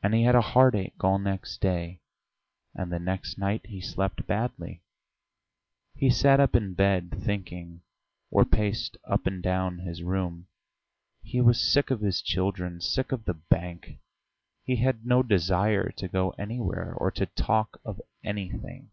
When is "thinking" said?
7.24-7.82